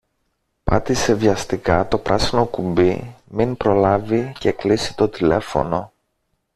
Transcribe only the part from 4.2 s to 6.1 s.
και κλείσει το τηλέφωνο